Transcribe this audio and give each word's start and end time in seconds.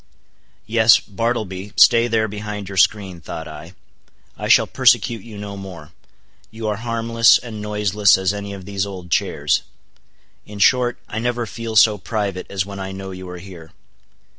Yes, 0.65 0.99
Bartleby, 0.99 1.73
stay 1.77 2.07
there 2.07 2.27
behind 2.27 2.67
your 2.69 2.75
screen, 2.77 3.21
thought 3.21 3.47
I; 3.47 3.75
I 4.35 4.47
shall 4.47 4.65
persecute 4.65 5.21
you 5.21 5.37
no 5.37 5.55
more; 5.55 5.91
you 6.49 6.67
are 6.69 6.77
harmless 6.77 7.37
and 7.37 7.61
noiseless 7.61 8.17
as 8.17 8.33
any 8.33 8.51
of 8.53 8.65
these 8.65 8.87
old 8.87 9.11
chairs; 9.11 9.61
in 10.43 10.57
short, 10.57 10.97
I 11.07 11.19
never 11.19 11.45
feel 11.45 11.75
so 11.75 11.99
private 11.99 12.47
as 12.49 12.65
when 12.65 12.79
I 12.79 12.91
know 12.91 13.11
you 13.11 13.29
are 13.29 13.37
here. 13.37 13.73